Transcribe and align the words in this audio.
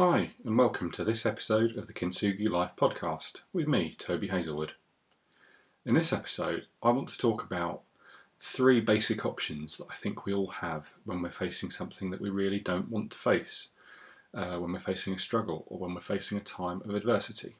Hi, 0.00 0.30
and 0.44 0.56
welcome 0.56 0.92
to 0.92 1.02
this 1.02 1.26
episode 1.26 1.76
of 1.76 1.88
the 1.88 1.92
Kintsugi 1.92 2.48
Life 2.48 2.76
podcast 2.76 3.38
with 3.52 3.66
me, 3.66 3.96
Toby 3.98 4.28
Hazelwood. 4.28 4.74
In 5.84 5.96
this 5.96 6.12
episode, 6.12 6.66
I 6.80 6.90
want 6.90 7.08
to 7.08 7.18
talk 7.18 7.42
about 7.42 7.80
three 8.38 8.80
basic 8.80 9.26
options 9.26 9.76
that 9.76 9.88
I 9.90 9.96
think 9.96 10.24
we 10.24 10.32
all 10.32 10.50
have 10.50 10.92
when 11.04 11.20
we're 11.20 11.32
facing 11.32 11.72
something 11.72 12.12
that 12.12 12.20
we 12.20 12.30
really 12.30 12.60
don't 12.60 12.88
want 12.88 13.10
to 13.10 13.18
face, 13.18 13.70
uh, 14.32 14.58
when 14.58 14.72
we're 14.72 14.78
facing 14.78 15.14
a 15.14 15.18
struggle 15.18 15.64
or 15.66 15.80
when 15.80 15.94
we're 15.94 16.00
facing 16.00 16.38
a 16.38 16.42
time 16.42 16.80
of 16.84 16.94
adversity. 16.94 17.56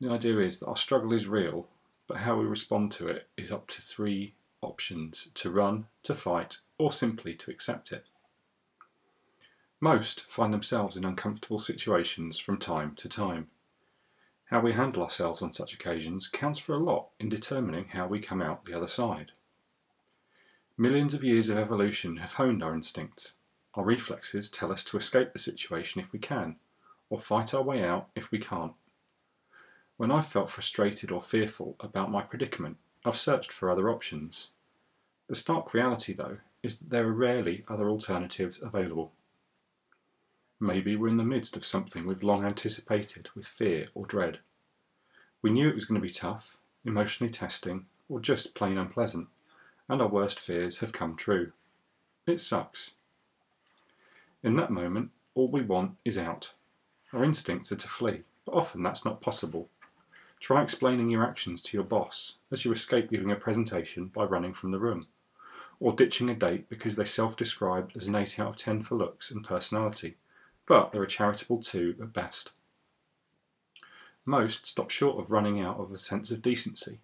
The 0.00 0.12
idea 0.12 0.38
is 0.38 0.60
that 0.60 0.68
our 0.68 0.76
struggle 0.76 1.12
is 1.12 1.26
real, 1.26 1.66
but 2.06 2.18
how 2.18 2.38
we 2.38 2.44
respond 2.44 2.92
to 2.92 3.08
it 3.08 3.26
is 3.36 3.50
up 3.50 3.66
to 3.66 3.82
three 3.82 4.34
options 4.60 5.26
to 5.34 5.50
run, 5.50 5.86
to 6.04 6.14
fight, 6.14 6.58
or 6.78 6.92
simply 6.92 7.34
to 7.34 7.50
accept 7.50 7.90
it. 7.90 8.04
Most 9.82 10.20
find 10.20 10.54
themselves 10.54 10.96
in 10.96 11.04
uncomfortable 11.04 11.58
situations 11.58 12.38
from 12.38 12.56
time 12.56 12.94
to 12.94 13.08
time. 13.08 13.48
How 14.44 14.60
we 14.60 14.74
handle 14.74 15.02
ourselves 15.02 15.42
on 15.42 15.52
such 15.52 15.74
occasions 15.74 16.28
counts 16.28 16.60
for 16.60 16.74
a 16.74 16.78
lot 16.78 17.08
in 17.18 17.28
determining 17.28 17.86
how 17.88 18.06
we 18.06 18.20
come 18.20 18.40
out 18.40 18.64
the 18.64 18.74
other 18.74 18.86
side. 18.86 19.32
Millions 20.78 21.14
of 21.14 21.24
years 21.24 21.48
of 21.48 21.58
evolution 21.58 22.18
have 22.18 22.34
honed 22.34 22.62
our 22.62 22.76
instincts. 22.76 23.32
Our 23.74 23.82
reflexes 23.82 24.48
tell 24.48 24.70
us 24.70 24.84
to 24.84 24.96
escape 24.96 25.32
the 25.32 25.40
situation 25.40 26.00
if 26.00 26.12
we 26.12 26.20
can, 26.20 26.58
or 27.10 27.18
fight 27.18 27.52
our 27.52 27.62
way 27.64 27.82
out 27.82 28.06
if 28.14 28.30
we 28.30 28.38
can't. 28.38 28.74
When 29.96 30.12
I've 30.12 30.28
felt 30.28 30.48
frustrated 30.48 31.10
or 31.10 31.20
fearful 31.20 31.74
about 31.80 32.08
my 32.08 32.22
predicament, 32.22 32.76
I've 33.04 33.16
searched 33.16 33.50
for 33.50 33.68
other 33.68 33.90
options. 33.90 34.50
The 35.26 35.34
stark 35.34 35.74
reality, 35.74 36.12
though, 36.12 36.36
is 36.62 36.78
that 36.78 36.90
there 36.90 37.08
are 37.08 37.12
rarely 37.12 37.64
other 37.66 37.90
alternatives 37.90 38.60
available. 38.62 39.10
Maybe 40.62 40.94
we're 40.94 41.08
in 41.08 41.16
the 41.16 41.24
midst 41.24 41.56
of 41.56 41.64
something 41.64 42.06
we've 42.06 42.22
long 42.22 42.44
anticipated 42.44 43.28
with 43.34 43.48
fear 43.48 43.88
or 43.96 44.06
dread. 44.06 44.38
We 45.42 45.50
knew 45.50 45.68
it 45.68 45.74
was 45.74 45.86
going 45.86 46.00
to 46.00 46.06
be 46.06 46.14
tough, 46.14 46.56
emotionally 46.84 47.32
testing, 47.32 47.86
or 48.08 48.20
just 48.20 48.54
plain 48.54 48.78
unpleasant, 48.78 49.26
and 49.88 50.00
our 50.00 50.06
worst 50.06 50.38
fears 50.38 50.78
have 50.78 50.92
come 50.92 51.16
true. 51.16 51.50
It 52.28 52.38
sucks. 52.38 52.92
In 54.44 54.54
that 54.54 54.70
moment, 54.70 55.10
all 55.34 55.48
we 55.48 55.62
want 55.62 55.96
is 56.04 56.16
out. 56.16 56.52
Our 57.12 57.24
instincts 57.24 57.72
are 57.72 57.76
to 57.76 57.88
flee, 57.88 58.20
but 58.46 58.54
often 58.54 58.84
that's 58.84 59.04
not 59.04 59.20
possible. 59.20 59.68
Try 60.38 60.62
explaining 60.62 61.10
your 61.10 61.24
actions 61.24 61.60
to 61.62 61.76
your 61.76 61.82
boss 61.82 62.36
as 62.52 62.64
you 62.64 62.70
escape 62.70 63.10
giving 63.10 63.32
a 63.32 63.36
presentation 63.36 64.06
by 64.06 64.22
running 64.22 64.52
from 64.52 64.70
the 64.70 64.78
room, 64.78 65.08
or 65.80 65.92
ditching 65.92 66.30
a 66.30 66.36
date 66.36 66.68
because 66.68 66.94
they 66.94 67.04
self 67.04 67.36
described 67.36 67.96
as 67.96 68.06
an 68.06 68.14
8 68.14 68.38
out 68.38 68.48
of 68.50 68.56
10 68.56 68.82
for 68.82 68.94
looks 68.94 69.32
and 69.32 69.42
personality 69.42 70.14
but 70.72 70.90
they're 70.90 71.02
a 71.02 71.06
charitable 71.06 71.58
two 71.58 71.94
at 72.00 72.14
best. 72.14 72.50
Most 74.24 74.66
stop 74.66 74.88
short 74.88 75.18
of 75.18 75.30
running 75.30 75.60
out 75.60 75.78
of 75.78 75.92
a 75.92 75.98
sense 75.98 76.30
of 76.30 76.40
decency, 76.40 77.00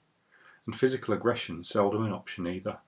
and 0.64 0.74
physical 0.74 1.12
aggression 1.12 1.62
seldom 1.62 2.06
an 2.06 2.10
option 2.10 2.46
either. 2.46 2.78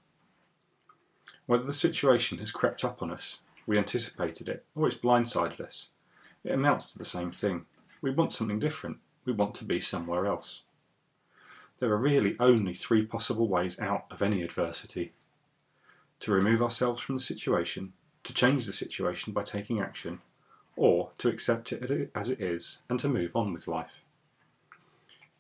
Whether 1.45 1.65
the 1.65 1.75
situation 1.75 2.39
has 2.39 2.51
crept 2.51 2.83
up 2.83 3.03
on 3.03 3.11
us, 3.11 3.41
we 3.67 3.77
anticipated 3.77 4.49
it, 4.49 4.65
or 4.75 4.87
it's 4.87 4.97
blindsided 4.97 5.61
us, 5.61 5.89
it 6.45 6.53
amounts 6.53 6.91
to 6.93 6.99
the 6.99 7.05
same 7.05 7.31
thing. 7.31 7.67
We 8.01 8.11
want 8.11 8.33
something 8.33 8.59
different. 8.59 9.01
We 9.27 9.35
want 9.35 9.57
to 9.57 9.67
be 9.67 9.81
somewhere 9.81 10.25
else. 10.25 10.63
There 11.79 11.91
are 11.91 11.99
really 11.99 12.37
only 12.41 12.73
three 12.73 13.05
possible 13.05 13.49
ways 13.49 13.79
out 13.81 14.07
of 14.11 14.23
any 14.23 14.43
adversity 14.43 15.13
to 16.21 16.33
remove 16.33 16.63
ourselves 16.63 17.03
from 17.03 17.17
the 17.17 17.23
situation, 17.23 17.93
to 18.25 18.33
change 18.33 18.65
the 18.65 18.73
situation 18.73 19.35
by 19.35 19.43
taking 19.43 19.79
action, 19.79 20.21
or 20.81 21.11
to 21.19 21.29
accept 21.29 21.73
it 21.73 22.11
as 22.15 22.31
it 22.31 22.41
is 22.41 22.79
and 22.89 22.99
to 22.99 23.07
move 23.07 23.37
on 23.37 23.53
with 23.53 23.69
life. 23.69 24.01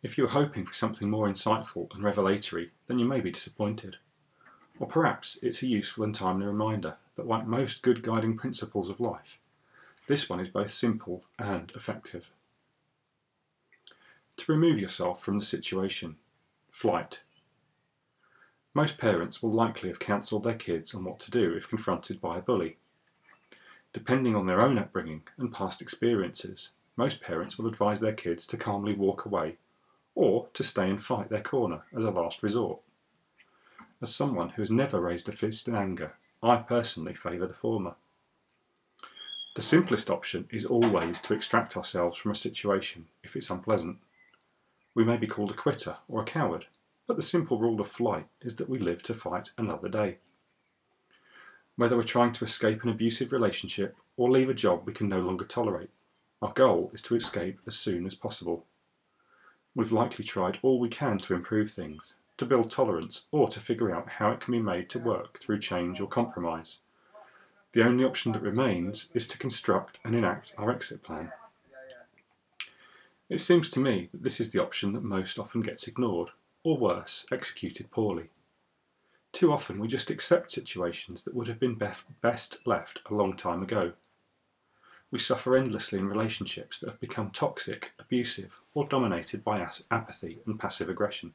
If 0.02 0.18
you 0.18 0.26
are 0.26 0.36
hoping 0.36 0.66
for 0.66 0.74
something 0.74 1.08
more 1.08 1.26
insightful 1.26 1.90
and 1.94 2.04
revelatory, 2.04 2.72
then 2.88 2.98
you 2.98 3.06
may 3.06 3.20
be 3.20 3.30
disappointed. 3.30 3.96
Or 4.78 4.86
perhaps 4.86 5.38
it's 5.40 5.62
a 5.62 5.66
useful 5.66 6.04
and 6.04 6.14
timely 6.14 6.44
reminder 6.44 6.96
that, 7.16 7.26
like 7.26 7.46
most 7.46 7.80
good 7.80 8.02
guiding 8.02 8.36
principles 8.36 8.90
of 8.90 9.00
life, 9.00 9.38
this 10.08 10.28
one 10.28 10.40
is 10.40 10.48
both 10.48 10.74
simple 10.74 11.24
and 11.38 11.72
effective. 11.74 12.30
To 14.36 14.52
remove 14.52 14.78
yourself 14.78 15.22
from 15.22 15.38
the 15.38 15.44
situation, 15.44 16.16
flight. 16.68 17.20
Most 18.74 18.98
parents 18.98 19.42
will 19.42 19.52
likely 19.52 19.88
have 19.88 20.00
counselled 20.00 20.44
their 20.44 20.52
kids 20.52 20.94
on 20.94 21.04
what 21.04 21.18
to 21.20 21.30
do 21.30 21.54
if 21.54 21.66
confronted 21.66 22.20
by 22.20 22.36
a 22.36 22.42
bully. 22.42 22.76
Depending 23.92 24.36
on 24.36 24.46
their 24.46 24.60
own 24.60 24.78
upbringing 24.78 25.22
and 25.36 25.52
past 25.52 25.82
experiences, 25.82 26.70
most 26.96 27.20
parents 27.20 27.58
will 27.58 27.66
advise 27.66 28.00
their 28.00 28.12
kids 28.12 28.46
to 28.46 28.56
calmly 28.56 28.94
walk 28.94 29.24
away 29.24 29.56
or 30.14 30.48
to 30.54 30.62
stay 30.62 30.88
and 30.88 31.02
fight 31.02 31.28
their 31.28 31.42
corner 31.42 31.82
as 31.96 32.04
a 32.04 32.10
last 32.10 32.42
resort. 32.42 32.80
As 34.02 34.14
someone 34.14 34.50
who 34.50 34.62
has 34.62 34.70
never 34.70 35.00
raised 35.00 35.28
a 35.28 35.32
fist 35.32 35.66
in 35.66 35.74
anger, 35.74 36.14
I 36.42 36.56
personally 36.56 37.14
favour 37.14 37.46
the 37.46 37.54
former. 37.54 37.94
The 39.56 39.62
simplest 39.62 40.08
option 40.08 40.48
is 40.50 40.64
always 40.64 41.20
to 41.22 41.34
extract 41.34 41.76
ourselves 41.76 42.16
from 42.16 42.30
a 42.30 42.36
situation 42.36 43.08
if 43.22 43.34
it's 43.34 43.50
unpleasant. 43.50 43.98
We 44.94 45.04
may 45.04 45.16
be 45.16 45.26
called 45.26 45.50
a 45.50 45.54
quitter 45.54 45.96
or 46.08 46.22
a 46.22 46.26
coward, 46.26 46.66
but 47.06 47.16
the 47.16 47.22
simple 47.22 47.58
rule 47.58 47.80
of 47.80 47.88
flight 47.88 48.26
is 48.40 48.56
that 48.56 48.68
we 48.68 48.78
live 48.78 49.02
to 49.04 49.14
fight 49.14 49.50
another 49.58 49.88
day 49.88 50.18
whether 51.76 51.96
we're 51.96 52.02
trying 52.02 52.32
to 52.32 52.44
escape 52.44 52.82
an 52.82 52.90
abusive 52.90 53.32
relationship 53.32 53.96
or 54.16 54.30
leave 54.30 54.48
a 54.48 54.54
job 54.54 54.82
we 54.84 54.92
can 54.92 55.08
no 55.08 55.20
longer 55.20 55.44
tolerate. 55.44 55.90
Our 56.42 56.52
goal 56.52 56.90
is 56.92 57.02
to 57.02 57.16
escape 57.16 57.58
as 57.66 57.76
soon 57.76 58.06
as 58.06 58.14
possible. 58.14 58.66
We've 59.74 59.92
likely 59.92 60.24
tried 60.24 60.58
all 60.62 60.80
we 60.80 60.88
can 60.88 61.18
to 61.18 61.34
improve 61.34 61.70
things, 61.70 62.14
to 62.38 62.46
build 62.46 62.70
tolerance, 62.70 63.26
or 63.30 63.48
to 63.48 63.60
figure 63.60 63.94
out 63.94 64.08
how 64.08 64.30
it 64.30 64.40
can 64.40 64.52
be 64.52 64.60
made 64.60 64.88
to 64.90 64.98
work 64.98 65.38
through 65.38 65.60
change 65.60 66.00
or 66.00 66.08
compromise. 66.08 66.78
The 67.72 67.84
only 67.84 68.04
option 68.04 68.32
that 68.32 68.42
remains 68.42 69.08
is 69.14 69.28
to 69.28 69.38
construct 69.38 70.00
and 70.04 70.14
enact 70.14 70.54
our 70.58 70.70
exit 70.70 71.02
plan. 71.02 71.32
It 73.28 73.40
seems 73.40 73.70
to 73.70 73.80
me 73.80 74.08
that 74.10 74.24
this 74.24 74.40
is 74.40 74.50
the 74.50 74.60
option 74.60 74.92
that 74.94 75.04
most 75.04 75.38
often 75.38 75.60
gets 75.60 75.86
ignored, 75.86 76.30
or 76.64 76.76
worse, 76.76 77.26
executed 77.30 77.90
poorly. 77.92 78.30
Too 79.32 79.52
often 79.52 79.78
we 79.78 79.88
just 79.88 80.10
accept 80.10 80.52
situations 80.52 81.22
that 81.22 81.34
would 81.34 81.48
have 81.48 81.60
been 81.60 81.80
best 82.20 82.58
left 82.66 83.00
a 83.08 83.14
long 83.14 83.36
time 83.36 83.62
ago. 83.62 83.92
We 85.10 85.18
suffer 85.18 85.56
endlessly 85.56 85.98
in 85.98 86.08
relationships 86.08 86.78
that 86.78 86.90
have 86.90 87.00
become 87.00 87.30
toxic, 87.30 87.92
abusive, 87.98 88.60
or 88.74 88.86
dominated 88.86 89.42
by 89.42 89.66
apathy 89.90 90.40
and 90.46 90.58
passive 90.58 90.88
aggression. 90.88 91.32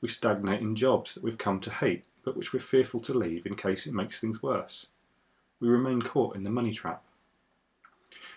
We 0.00 0.08
stagnate 0.08 0.60
in 0.60 0.76
jobs 0.76 1.14
that 1.14 1.24
we've 1.24 1.38
come 1.38 1.60
to 1.60 1.70
hate, 1.70 2.04
but 2.24 2.36
which 2.36 2.52
we're 2.52 2.60
fearful 2.60 3.00
to 3.00 3.14
leave 3.14 3.46
in 3.46 3.56
case 3.56 3.86
it 3.86 3.94
makes 3.94 4.20
things 4.20 4.42
worse. 4.42 4.86
We 5.60 5.68
remain 5.68 6.02
caught 6.02 6.36
in 6.36 6.44
the 6.44 6.50
money 6.50 6.72
trap. 6.72 7.04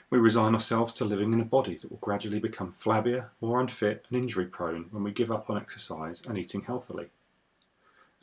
We 0.09 0.17
resign 0.17 0.53
ourselves 0.53 0.93
to 0.93 1.05
living 1.05 1.33
in 1.33 1.41
a 1.41 1.45
body 1.45 1.75
that 1.77 1.89
will 1.89 1.97
gradually 1.97 2.39
become 2.39 2.71
flabbier, 2.71 3.29
more 3.41 3.59
unfit, 3.59 4.05
and 4.09 4.17
injury 4.17 4.45
prone 4.45 4.87
when 4.91 5.03
we 5.03 5.11
give 5.11 5.31
up 5.31 5.49
on 5.49 5.57
exercise 5.57 6.21
and 6.27 6.37
eating 6.37 6.61
healthily 6.61 7.09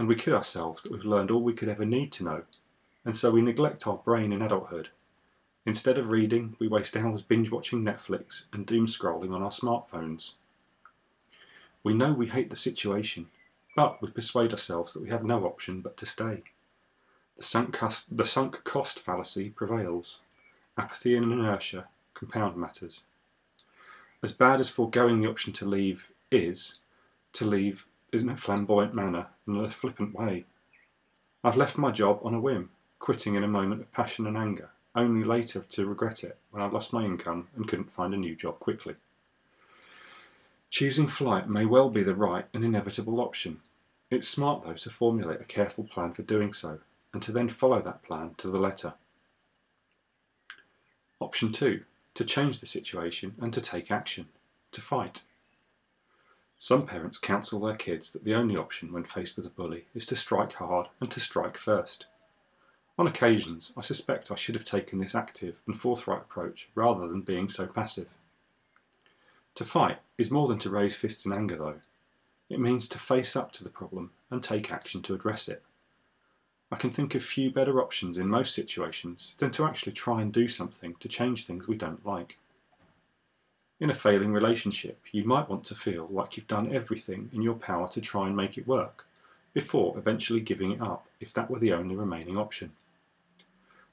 and 0.03 0.09
we 0.09 0.17
kid 0.17 0.35
ourselves 0.35 0.83
that 0.83 0.91
we've 0.91 1.05
learned 1.05 1.31
all 1.31 1.45
we 1.45 1.53
could 1.53 1.69
ever 1.69 1.85
need 1.85 2.11
to 2.11 2.25
know, 2.25 2.43
and 3.05 3.17
so 3.17 3.31
we 3.31 3.41
neglect 3.41 3.87
our 3.87 3.99
brain 3.99 4.33
in 4.33 4.43
adulthood. 4.43 4.89
Instead 5.65 5.97
of 5.97 6.11
reading, 6.11 6.57
we 6.59 6.67
waste 6.67 6.97
hours 6.97 7.23
binge 7.23 7.53
watching 7.53 7.85
Netflix 7.85 8.47
and 8.53 8.67
doom 8.67 8.89
scrolling 8.89 9.33
on 9.33 9.45
our 9.45 9.53
smartphones. 9.53 10.33
We 11.85 11.95
know 11.95 12.13
we 12.13 12.27
hate 12.27 12.51
the 12.51 12.57
situation, 12.57 13.29
but 13.77 14.03
we 14.03 14.11
persuade 14.11 14.51
ourselves 14.51 14.93
that 14.93 15.03
we 15.03 15.11
have 15.11 15.23
no 15.23 15.47
option 15.47 15.81
but 15.81 15.97
to 15.99 16.05
stay. 16.05 16.43
The 17.37 17.45
sunk 17.45 17.73
cost, 17.73 18.07
the 18.11 18.25
sunk 18.25 18.65
cost 18.65 18.99
fallacy 18.99 19.51
prevails. 19.51 20.19
Apathy 20.77 21.15
and 21.15 21.31
inertia 21.31 21.87
compound 22.13 22.57
matters. 22.57 23.03
As 24.21 24.33
bad 24.33 24.59
as 24.59 24.69
foregoing 24.69 25.21
the 25.21 25.31
option 25.31 25.53
to 25.53 25.65
leave 25.65 26.11
is, 26.33 26.81
to 27.35 27.45
leave 27.45 27.87
in 28.20 28.29
a 28.29 28.37
flamboyant 28.37 28.94
manner 28.94 29.29
and 29.47 29.56
in 29.56 29.64
a 29.64 29.70
flippant 29.70 30.14
way. 30.14 30.44
I've 31.43 31.56
left 31.56 31.79
my 31.79 31.91
job 31.91 32.20
on 32.23 32.35
a 32.35 32.41
whim, 32.41 32.70
quitting 32.99 33.35
in 33.35 33.44
a 33.44 33.49
moment 33.49 33.81
of 33.81 33.93
passion 33.93 34.26
and 34.26 34.37
anger, 34.37 34.70
only 34.94 35.25
later 35.25 35.64
to 35.70 35.87
regret 35.87 36.23
it 36.23 36.37
when 36.50 36.62
I'd 36.62 36.73
lost 36.73 36.93
my 36.93 37.05
income 37.05 37.49
and 37.56 37.67
couldn't 37.67 37.91
find 37.91 38.12
a 38.12 38.19
new 38.19 38.37
job 38.37 38.59
quickly. 38.61 38.97
Choosing 40.70 41.09
flight 41.09 41.49
may 41.49 41.64
well 41.64 41.91
be 41.91 42.03
the 42.03 42.14
right 42.14 42.47
and 42.55 42.64
inevitable 42.64 43.20
option. 43.20 43.61
It's 44.11 44.29
smart, 44.29 44.65
though, 44.65 44.75
to 44.75 44.91
formulate 44.91 45.41
a 45.41 45.44
careful 45.44 45.85
plan 45.85 46.12
for 46.12 46.23
doing 46.23 46.53
so, 46.53 46.81
and 47.12 47.23
to 47.23 47.32
then 47.32 47.49
follow 47.49 47.81
that 47.82 48.03
plan 48.03 48.35
to 48.38 48.49
the 48.49 48.58
letter. 48.58 48.94
Option 51.20 51.53
2 51.53 51.82
to 52.15 52.25
change 52.25 52.61
the 52.61 52.67
situation 52.67 53.35
and 53.41 53.53
to 53.53 53.61
take 53.61 53.91
action, 53.91 54.26
to 54.70 54.81
fight. 54.81 55.23
Some 56.62 56.87
parents 56.87 57.19
counsel 57.19 57.59
their 57.59 57.75
kids 57.75 58.12
that 58.12 58.23
the 58.23 58.37
only 58.37 58.56
option 58.56 58.93
when 58.93 59.03
faced 59.03 59.35
with 59.35 59.44
a 59.44 59.50
bully 59.50 59.87
is 59.97 60.06
to 60.06 60.14
strike 60.14 60.53
hard 60.53 60.87
and 61.00 61.11
to 61.11 61.19
strike 61.19 61.56
first. 61.56 62.06
On 62.97 63.05
occasions, 63.05 63.73
I 63.76 63.81
suspect 63.81 64.31
I 64.31 64.37
should 64.37 64.55
have 64.55 64.64
taken 64.64 65.00
this 65.00 65.12
active 65.12 65.59
and 65.67 65.76
forthright 65.76 66.20
approach 66.20 66.69
rather 66.76 67.09
than 67.09 67.23
being 67.23 67.49
so 67.49 67.67
passive. 67.67 68.06
To 69.56 69.64
fight 69.64 69.99
is 70.17 70.31
more 70.31 70.47
than 70.47 70.61
to 70.61 70.70
raise 70.70 70.94
fists 70.94 71.26
in 71.26 71.32
anger, 71.32 71.56
though. 71.56 71.81
It 72.49 72.61
means 72.61 72.87
to 72.91 72.99
face 73.00 73.35
up 73.35 73.50
to 73.55 73.65
the 73.65 73.69
problem 73.69 74.12
and 74.31 74.41
take 74.41 74.70
action 74.70 75.03
to 75.03 75.15
address 75.15 75.49
it. 75.49 75.65
I 76.70 76.76
can 76.76 76.93
think 76.93 77.17
of 77.17 77.25
few 77.25 77.50
better 77.50 77.82
options 77.82 78.17
in 78.17 78.29
most 78.29 78.55
situations 78.55 79.35
than 79.38 79.50
to 79.50 79.65
actually 79.65 79.94
try 79.94 80.23
and 80.23 80.32
do 80.32 80.47
something 80.47 80.94
to 81.00 81.08
change 81.08 81.44
things 81.44 81.67
we 81.67 81.75
don't 81.76 82.06
like. 82.06 82.38
In 83.82 83.90
a 83.90 83.94
failing 83.94 84.32
relationship, 84.32 85.00
you 85.11 85.25
might 85.25 85.49
want 85.49 85.64
to 85.64 85.75
feel 85.75 86.06
like 86.08 86.37
you've 86.37 86.46
done 86.46 86.73
everything 86.73 87.29
in 87.32 87.43
your 87.43 87.56
power 87.56 87.88
to 87.88 88.00
try 88.00 88.29
and 88.29 88.37
make 88.37 88.56
it 88.56 88.64
work, 88.64 89.08
before 89.55 89.99
eventually 89.99 90.38
giving 90.38 90.70
it 90.70 90.81
up 90.81 91.08
if 91.19 91.32
that 91.32 91.50
were 91.50 91.58
the 91.58 91.73
only 91.73 91.96
remaining 91.96 92.38
option. 92.38 92.70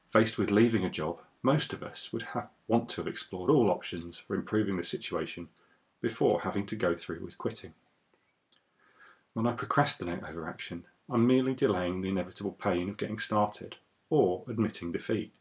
Faced 0.07 0.37
with 0.37 0.51
leaving 0.51 0.85
a 0.85 0.91
job, 0.91 1.21
most 1.41 1.73
of 1.73 1.81
us 1.81 2.13
would 2.13 2.27
want 2.67 2.87
to 2.89 3.01
have 3.01 3.07
explored 3.07 3.49
all 3.49 3.71
options 3.71 4.19
for 4.19 4.35
improving 4.35 4.77
the 4.77 4.83
situation 4.83 5.49
before 6.01 6.41
having 6.41 6.67
to 6.67 6.75
go 6.75 6.95
through 6.95 7.25
with 7.25 7.39
quitting. 7.39 7.73
When 9.33 9.47
I 9.47 9.53
procrastinate 9.53 10.23
over 10.23 10.47
action, 10.47 10.85
I'm 11.09 11.25
merely 11.25 11.55
delaying 11.55 12.01
the 12.01 12.09
inevitable 12.09 12.51
pain 12.51 12.89
of 12.89 12.97
getting 12.97 13.17
started 13.17 13.77
or 14.11 14.43
admitting 14.47 14.91
defeat. 14.91 15.33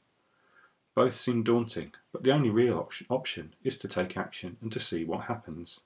Both 0.98 1.20
seem 1.20 1.44
daunting, 1.44 1.94
but 2.10 2.24
the 2.24 2.32
only 2.32 2.50
real 2.50 2.76
op- 2.76 2.92
option 3.08 3.54
is 3.62 3.78
to 3.78 3.86
take 3.86 4.16
action 4.16 4.56
and 4.60 4.72
to 4.72 4.80
see 4.80 5.04
what 5.04 5.26
happens. 5.26 5.78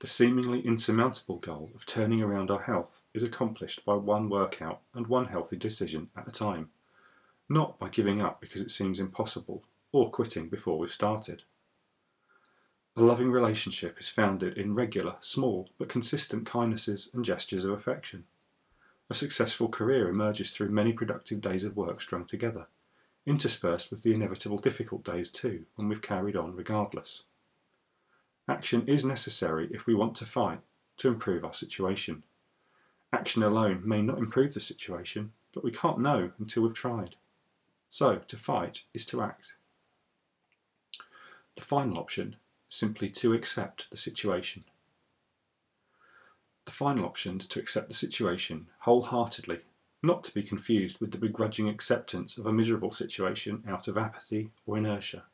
The 0.00 0.08
seemingly 0.08 0.66
insurmountable 0.66 1.36
goal 1.36 1.70
of 1.72 1.86
turning 1.86 2.20
around 2.20 2.50
our 2.50 2.62
health 2.62 3.02
is 3.14 3.22
accomplished 3.22 3.84
by 3.84 3.94
one 3.94 4.28
workout 4.28 4.80
and 4.94 5.06
one 5.06 5.26
healthy 5.26 5.54
decision 5.54 6.10
at 6.16 6.26
a 6.26 6.32
time, 6.32 6.70
not 7.48 7.78
by 7.78 7.88
giving 7.88 8.20
up 8.20 8.40
because 8.40 8.62
it 8.62 8.72
seems 8.72 8.98
impossible 8.98 9.62
or 9.92 10.10
quitting 10.10 10.48
before 10.48 10.76
we've 10.76 10.90
started. 10.90 11.44
A 12.96 13.00
loving 13.00 13.30
relationship 13.30 13.96
is 14.00 14.08
founded 14.08 14.58
in 14.58 14.74
regular, 14.74 15.14
small, 15.20 15.68
but 15.78 15.88
consistent 15.88 16.46
kindnesses 16.46 17.10
and 17.14 17.24
gestures 17.24 17.64
of 17.64 17.70
affection. 17.70 18.24
A 19.08 19.14
successful 19.14 19.68
career 19.68 20.08
emerges 20.08 20.50
through 20.50 20.70
many 20.70 20.92
productive 20.92 21.40
days 21.40 21.62
of 21.62 21.76
work 21.76 22.00
strung 22.00 22.24
together, 22.24 22.66
interspersed 23.26 23.90
with 23.90 24.02
the 24.02 24.12
inevitable 24.12 24.58
difficult 24.58 25.04
days 25.04 25.30
too, 25.30 25.64
when 25.76 25.88
we've 25.88 26.02
carried 26.02 26.36
on 26.36 26.56
regardless. 26.56 27.22
Action 28.48 28.84
is 28.86 29.04
necessary 29.04 29.68
if 29.72 29.86
we 29.86 29.94
want 29.94 30.16
to 30.16 30.26
fight 30.26 30.60
to 30.98 31.08
improve 31.08 31.44
our 31.44 31.52
situation. 31.52 32.24
Action 33.12 33.42
alone 33.42 33.82
may 33.84 34.02
not 34.02 34.18
improve 34.18 34.54
the 34.54 34.60
situation, 34.60 35.32
but 35.52 35.62
we 35.62 35.70
can't 35.70 36.00
know 36.00 36.30
until 36.38 36.62
we've 36.62 36.74
tried. 36.74 37.16
So, 37.90 38.20
to 38.26 38.36
fight 38.36 38.82
is 38.94 39.04
to 39.06 39.22
act. 39.22 39.52
The 41.56 41.62
final 41.62 41.98
option 41.98 42.36
simply 42.68 43.10
to 43.10 43.34
accept 43.34 43.90
the 43.90 43.96
situation. 43.96 44.64
The 46.64 46.72
final 46.72 47.04
option 47.04 47.38
is 47.38 47.48
to 47.48 47.60
accept 47.60 47.88
the 47.88 47.94
situation 47.94 48.68
wholeheartedly, 48.80 49.60
not 50.02 50.24
to 50.24 50.34
be 50.34 50.42
confused 50.42 51.00
with 51.00 51.12
the 51.12 51.18
begrudging 51.18 51.68
acceptance 51.68 52.36
of 52.36 52.46
a 52.46 52.52
miserable 52.52 52.90
situation 52.90 53.62
out 53.68 53.86
of 53.86 53.96
apathy 53.96 54.50
or 54.66 54.76
inertia. 54.76 55.24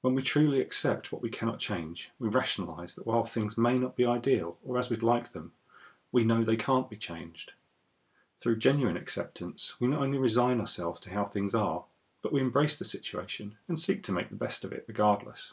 When 0.00 0.14
we 0.14 0.22
truly 0.22 0.60
accept 0.60 1.12
what 1.12 1.22
we 1.22 1.30
cannot 1.30 1.58
change, 1.58 2.10
we 2.18 2.28
rationalise 2.28 2.94
that 2.94 3.06
while 3.06 3.24
things 3.24 3.58
may 3.58 3.78
not 3.78 3.96
be 3.96 4.06
ideal 4.06 4.58
or 4.64 4.78
as 4.78 4.90
we'd 4.90 5.02
like 5.02 5.32
them, 5.32 5.52
we 6.12 6.24
know 6.24 6.44
they 6.44 6.56
can't 6.56 6.90
be 6.90 6.96
changed. 6.96 7.52
Through 8.38 8.58
genuine 8.58 8.96
acceptance, 8.96 9.74
we 9.80 9.88
not 9.88 10.02
only 10.02 10.18
resign 10.18 10.60
ourselves 10.60 11.00
to 11.00 11.10
how 11.10 11.24
things 11.24 11.54
are, 11.54 11.84
but 12.22 12.32
we 12.32 12.40
embrace 12.40 12.76
the 12.76 12.84
situation 12.84 13.56
and 13.68 13.78
seek 13.78 14.02
to 14.04 14.12
make 14.12 14.30
the 14.30 14.36
best 14.36 14.64
of 14.64 14.72
it 14.72 14.84
regardless. 14.86 15.52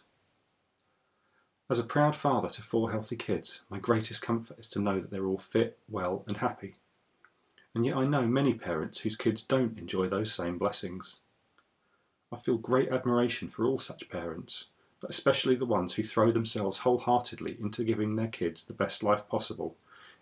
As 1.69 1.79
a 1.79 1.83
proud 1.83 2.17
father 2.17 2.49
to 2.49 2.61
four 2.61 2.91
healthy 2.91 3.15
kids, 3.15 3.61
my 3.69 3.79
greatest 3.79 4.21
comfort 4.21 4.59
is 4.59 4.67
to 4.67 4.81
know 4.81 4.99
that 4.99 5.09
they're 5.09 5.27
all 5.27 5.37
fit, 5.37 5.79
well, 5.87 6.25
and 6.27 6.37
happy. 6.37 6.75
And 7.73 7.85
yet 7.85 7.95
I 7.95 8.05
know 8.05 8.27
many 8.27 8.53
parents 8.53 8.99
whose 8.99 9.15
kids 9.15 9.43
don't 9.43 9.77
enjoy 9.77 10.07
those 10.07 10.33
same 10.33 10.57
blessings. 10.57 11.17
I 12.31 12.37
feel 12.37 12.57
great 12.57 12.89
admiration 12.89 13.47
for 13.47 13.65
all 13.65 13.79
such 13.79 14.09
parents, 14.09 14.65
but 14.99 15.09
especially 15.09 15.55
the 15.55 15.65
ones 15.65 15.93
who 15.93 16.03
throw 16.03 16.31
themselves 16.31 16.79
wholeheartedly 16.79 17.57
into 17.59 17.83
giving 17.83 18.15
their 18.15 18.27
kids 18.27 18.63
the 18.63 18.73
best 18.73 19.03
life 19.03 19.27
possible, 19.27 19.75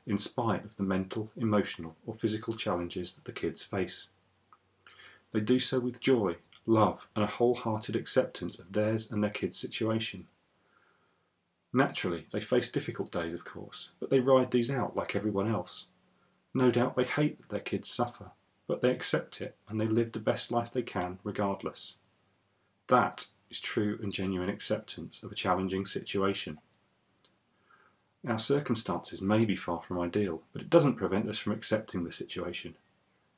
in 0.07 0.18
spite 0.18 0.63
of 0.63 0.75
the 0.78 0.84
mental, 0.84 1.31
emotional, 1.38 1.96
or 2.06 2.16
physical 2.16 2.54
challenges 2.56 3.13
that 3.13 3.25
the 3.25 3.31
kids 3.31 3.63
face. 3.63 4.07
They 5.31 5.40
do 5.40 5.60
so 5.60 5.80
with 5.80 6.00
joy, 6.00 6.38
love, 6.66 7.07
and 7.16 7.24
a 7.24 7.28
wholehearted 7.28 7.96
acceptance 7.96 8.57
of 8.57 8.74
theirs 8.74 9.12
and 9.12 9.24
their 9.24 9.30
kids' 9.30 9.60
situation. 9.60 10.28
Naturally, 11.72 12.25
they 12.31 12.40
face 12.40 12.72
difficult 12.72 13.12
days, 13.12 13.34
of 13.34 13.46
course, 13.46 13.90
but 14.00 14.10
they 14.10 14.19
ride 14.19 14.50
these 14.50 14.72
out 14.72 14.96
like 14.96 15.16
everyone 15.16 15.48
else. 15.48 15.86
No 16.60 16.72
doubt 16.72 16.98
they 16.98 17.06
hate 17.06 17.40
that 17.40 17.48
their 17.48 17.62
kids 17.62 17.90
suffer, 17.90 18.32
but 18.68 18.82
they 18.82 18.92
accept 18.92 19.40
it 19.40 19.56
and 19.70 19.80
they 19.80 19.86
live 19.86 20.12
the 20.12 20.20
best 20.20 20.52
life 20.52 20.74
they 20.74 20.82
can 20.82 21.18
regardless. 21.24 21.96
That 22.88 23.28
is 23.50 23.62
true 23.62 23.98
and 24.04 24.12
genuine 24.12 24.50
acceptance 24.50 25.24
of 25.24 25.32
a 25.32 25.36
challenging 25.36 25.86
situation. 25.86 26.60
Our 28.28 28.38
circumstances 28.38 29.22
may 29.22 29.46
be 29.46 29.56
far 29.56 29.82
from 29.82 30.02
ideal, 30.02 30.42
but 30.52 30.62
it 30.62 30.70
doesn't 30.70 30.98
prevent 30.98 31.30
us 31.30 31.38
from 31.38 31.54
accepting 31.54 32.04
the 32.04 32.12
situation. 32.12 32.76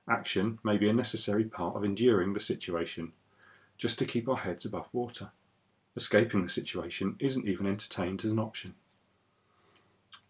Action 0.10 0.58
may 0.64 0.78
be 0.78 0.90
a 0.90 0.94
necessary 0.94 1.44
part 1.44 1.76
of 1.76 1.84
enduring 1.84 2.34
the 2.34 2.40
situation, 2.40 3.14
just 3.78 4.00
to 4.00 4.06
keep 4.06 4.28
our 4.28 4.38
heads 4.38 4.66
above 4.66 4.90
water. 4.92 5.30
Escaping 5.96 6.42
the 6.42 6.50
situation 6.50 7.18
isn't 7.20 7.48
even 7.48 7.68
entertained 7.68 8.26
as 8.26 8.32
an 8.32 8.40
option. 8.40 8.74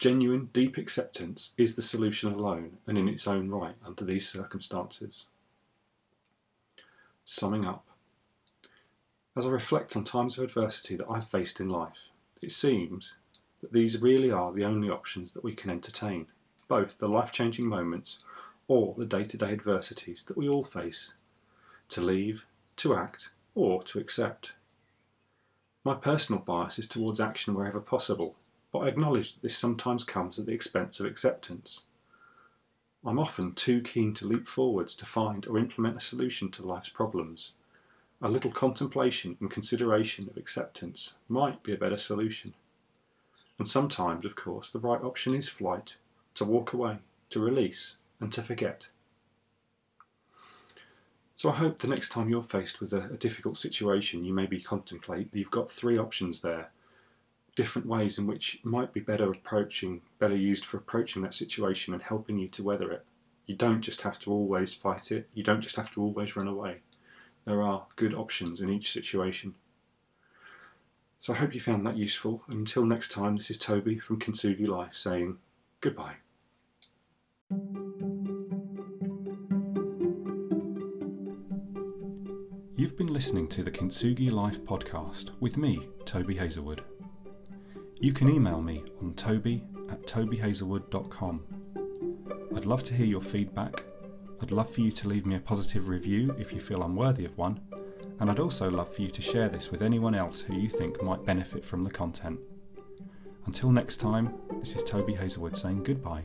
Genuine, 0.02 0.50
deep 0.52 0.80
acceptance 0.80 1.54
is 1.60 1.76
the 1.76 1.84
solution 1.84 2.34
alone 2.34 2.80
and 2.88 2.98
in 2.98 3.08
its 3.08 3.28
own 3.28 3.50
right 3.50 3.76
under 3.86 4.04
these 4.04 4.28
circumstances. 4.28 5.26
Summing 7.24 7.66
up, 7.66 7.86
as 9.38 9.46
I 9.46 9.50
reflect 9.50 9.96
on 9.96 10.04
times 10.04 10.40
of 10.40 10.44
adversity 10.44 10.96
that 10.96 11.08
I've 11.08 11.28
faced 11.28 11.60
in 11.60 11.70
life, 11.70 12.10
it 12.42 12.52
seems 12.52 13.14
that 13.62 13.74
these 13.74 14.02
really 14.02 14.32
are 14.32 14.52
the 14.52 14.66
only 14.66 14.90
options 14.90 15.34
that 15.34 15.44
we 15.44 15.54
can 15.54 15.70
entertain, 15.70 16.26
both 16.68 16.98
the 16.98 17.08
life 17.08 17.32
changing 17.32 17.68
moments 17.68 18.24
or 18.68 18.96
the 18.98 19.06
day 19.06 19.24
to 19.24 19.38
day 19.38 19.52
adversities 19.52 20.24
that 20.24 20.36
we 20.36 20.50
all 20.50 20.64
face 20.64 21.14
to 21.90 22.02
leave, 22.02 22.48
to 22.78 22.96
act, 22.96 23.30
or 23.54 23.84
to 23.84 24.00
accept. 24.00 24.54
My 25.84 25.94
personal 25.94 26.42
bias 26.42 26.80
is 26.80 26.88
towards 26.88 27.20
action 27.20 27.54
wherever 27.54 27.80
possible, 27.80 28.36
but 28.72 28.80
I 28.80 28.88
acknowledge 28.88 29.34
that 29.34 29.42
this 29.42 29.58
sometimes 29.58 30.04
comes 30.04 30.40
at 30.40 30.46
the 30.46 30.54
expense 30.54 31.00
of 31.00 31.06
acceptance. 31.06 31.82
I'm 33.06 33.20
often 33.20 33.54
too 33.54 33.82
keen 33.82 34.14
to 34.16 34.28
leap 34.28 34.48
forwards 34.48 34.96
to 34.96 35.06
find 35.06 35.48
or 35.48 35.58
implement 35.58 35.98
a 35.98 36.02
solution 36.02 36.52
to 36.52 36.66
life's 36.66 36.90
problems. 36.90 37.52
A 38.22 38.30
little 38.30 38.52
contemplation 38.52 39.38
and 39.42 39.50
consideration 39.50 40.30
of 40.30 40.38
acceptance 40.38 41.14
might 41.28 41.64
be 41.64 41.74
a 41.74 41.78
better 41.78 41.98
solution. 41.98 42.54
And 43.58 43.68
sometimes, 43.68 44.26
of 44.26 44.36
course, 44.36 44.70
the 44.70 44.80
right 44.80 45.02
option 45.02 45.34
is 45.34 45.50
flight, 45.50 45.96
to 46.36 46.46
walk 46.46 46.74
away, 46.74 46.98
to 47.32 47.40
release, 47.40 47.96
and 48.20 48.32
to 48.34 48.44
forget. 48.44 48.88
So 51.36 51.50
I 51.50 51.56
hope 51.56 51.80
the 51.80 51.88
next 51.88 52.10
time 52.10 52.30
you're 52.30 52.44
faced 52.44 52.80
with 52.80 52.94
a, 52.94 53.06
a 53.06 53.18
difficult 53.18 53.58
situation, 53.58 54.24
you 54.24 54.32
maybe 54.32 54.62
contemplate 54.62 55.32
that 55.32 55.40
you've 55.40 55.50
got 55.50 55.72
three 55.72 55.98
options 55.98 56.42
there, 56.42 56.70
different 57.62 57.88
ways 57.88 58.18
in 58.18 58.26
which 58.26 58.60
might 58.64 58.92
be 58.92 59.00
better 59.00 59.32
approaching, 59.32 60.02
better 60.18 60.36
used 60.36 60.66
for 60.66 60.78
approaching 60.78 61.22
that 61.22 61.32
situation 61.32 61.94
and 61.94 62.02
helping 62.02 62.40
you 62.40 62.48
to 62.48 62.64
weather 62.64 62.92
it. 62.92 63.06
You 63.46 63.56
don't 63.56 63.82
just 63.82 64.02
have 64.02 64.18
to 64.22 64.32
always 64.32 64.74
fight 64.74 65.12
it. 65.12 65.30
You 65.36 65.44
don't 65.44 65.62
just 65.62 65.76
have 65.76 65.92
to 65.94 66.02
always 66.02 66.36
run 66.36 66.48
away. 66.48 66.78
There 67.46 67.62
are 67.62 67.86
good 67.98 68.16
options 68.16 68.62
in 68.62 68.72
each 68.72 68.92
situation. 68.92 69.54
So 71.20 71.34
I 71.34 71.36
hope 71.36 71.54
you 71.54 71.62
found 71.62 71.86
that 71.86 71.98
useful. 71.98 72.42
Until 72.48 72.84
next 72.84 73.12
time, 73.12 73.38
this 73.38 73.52
is 73.52 73.60
Toby 73.60 74.00
from 74.00 74.18
Kintsugi 74.18 74.68
Life 74.68 74.96
saying 74.96 75.38
goodbye. 75.82 76.16
You've 82.76 82.98
been 82.98 83.14
listening 83.14 83.48
to 83.50 83.62
the 83.62 83.70
Kintsugi 83.70 84.32
Life 84.32 84.62
podcast 84.62 85.30
with 85.40 85.58
me, 85.58 85.88
Toby 86.06 86.38
Hazelwood. 86.38 86.84
You 88.02 88.14
can 88.14 88.30
email 88.30 88.64
me 88.64 88.84
on 89.00 89.14
toby 89.14 89.64
at 89.92 90.08
tobyhazelwood.com. 90.08 91.44
I'd 92.56 92.66
love 92.66 92.82
to 92.86 92.96
hear 92.96 93.06
your 93.06 93.22
feedback. 93.22 93.84
I'd 94.42 94.52
love 94.52 94.72
for 94.72 94.82
you 94.82 94.92
to 94.92 95.08
leave 95.08 95.28
me 95.28 95.36
a 95.36 95.40
positive 95.40 95.88
review 95.88 96.36
if 96.40 96.52
you 96.52 96.60
feel 96.60 96.82
I'm 96.82 96.96
worthy 96.96 97.26
of 97.26 97.38
one, 97.38 97.60
and 98.20 98.32
I'd 98.32 98.40
also 98.40 98.72
love 98.72 98.92
for 98.92 99.04
you 99.04 99.12
to 99.12 99.22
share 99.22 99.50
this 99.50 99.70
with 99.70 99.84
anyone 99.84 100.16
else 100.16 100.42
who 100.42 100.56
you 100.56 100.68
think 100.68 101.04
might 101.04 101.24
benefit 101.24 101.64
from 101.64 101.84
the 101.84 101.92
content. 101.92 102.40
Until 103.46 103.72
next 103.72 103.98
time, 103.98 104.34
this 104.60 104.76
is 104.76 104.84
Toby 104.84 105.14
Hazelwood 105.14 105.56
saying 105.56 105.84
goodbye. 105.84 106.24